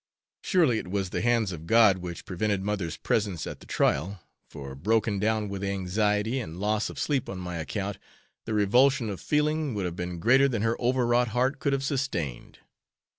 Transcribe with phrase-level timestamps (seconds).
[0.41, 4.73] Surely it was the hands of God which prevented mother's presence at the trial, for
[4.73, 7.99] broken down with anxiety and loss of sleep on my account,
[8.45, 11.83] the revulsion of feeling would have been greater than her over wrought heart could have
[11.83, 12.57] sustained.